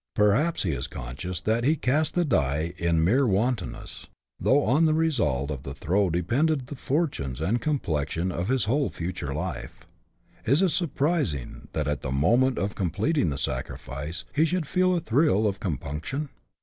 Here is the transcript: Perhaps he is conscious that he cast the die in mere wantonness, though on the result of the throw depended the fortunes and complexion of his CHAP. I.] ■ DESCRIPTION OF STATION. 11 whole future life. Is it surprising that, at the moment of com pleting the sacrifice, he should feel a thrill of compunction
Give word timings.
Perhaps 0.15 0.63
he 0.63 0.71
is 0.71 0.87
conscious 0.87 1.41
that 1.41 1.63
he 1.63 1.75
cast 1.75 2.15
the 2.15 2.25
die 2.25 2.73
in 2.77 3.03
mere 3.03 3.27
wantonness, 3.27 4.07
though 4.39 4.63
on 4.63 4.85
the 4.85 4.95
result 4.95 5.51
of 5.51 5.61
the 5.61 5.75
throw 5.75 6.09
depended 6.09 6.65
the 6.65 6.75
fortunes 6.75 7.39
and 7.39 7.61
complexion 7.61 8.31
of 8.31 8.47
his 8.47 8.63
CHAP. 8.63 8.71
I.] 8.71 8.73
■ 8.75 8.87
DESCRIPTION 8.87 9.05
OF 9.05 9.13
STATION. 9.13 9.27
11 9.27 9.37
whole 9.37 9.45
future 9.45 9.61
life. 9.67 9.87
Is 10.43 10.61
it 10.63 10.69
surprising 10.75 11.67
that, 11.73 11.87
at 11.87 12.01
the 12.01 12.11
moment 12.11 12.57
of 12.57 12.73
com 12.73 12.89
pleting 12.89 13.29
the 13.29 13.37
sacrifice, 13.37 14.25
he 14.33 14.43
should 14.43 14.65
feel 14.65 14.95
a 14.95 14.99
thrill 14.99 15.45
of 15.45 15.59
compunction 15.59 16.29